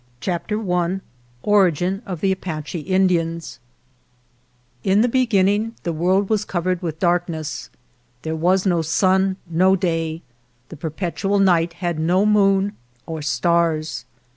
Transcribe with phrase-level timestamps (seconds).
[0.19, 0.19] »GERONIMO
[0.63, 0.99] CHAPTER I
[1.43, 3.59] ORIGIN OF THE APACHE INDIANS
[4.83, 7.69] IN the beginning the world was covered with darkness.
[8.23, 10.23] There was no sun, no day.
[10.69, 12.73] The perpetual night had no moon
[13.05, 14.05] or stars.